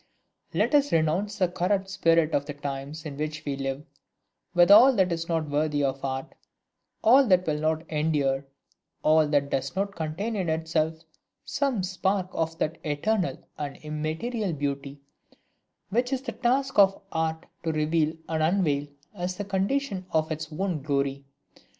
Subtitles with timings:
[0.51, 3.85] Let us renounce the corrupt spirit of the times in which we live,
[4.55, 6.33] with all that is not worthy of art,
[7.03, 8.43] all that will not endure,
[9.03, 11.03] all that does not contain in itself
[11.45, 14.99] some spark of that eternal and immaterial beauty,
[15.89, 20.31] which it is the task of art to reveal and unveil as the condition of
[20.31, 21.25] its own glory!